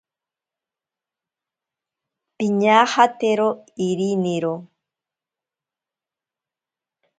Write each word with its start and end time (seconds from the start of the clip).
Piñajatero 2.37 3.49
iriniro. 3.89 4.53